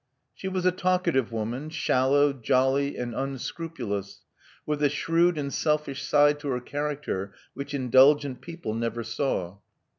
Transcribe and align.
She 0.33 0.47
was 0.47 0.65
a 0.65 0.71
talkative 0.71 1.31
woman, 1.31 1.69
shallow, 1.69 2.33
jolly, 2.33 2.97
and 2.97 3.13
unscrupulous; 3.13 4.21
with 4.65 4.81
a 4.81 4.89
shrewd 4.89 5.37
and 5.37 5.53
selfish 5.53 6.01
side 6.03 6.39
to 6.39 6.47
her 6.47 6.59
character 6.59 7.35
wmch 7.55 7.75
indulgent 7.75 8.41
people 8.41 8.73
never 8.73 9.03
saw. 9.03 9.59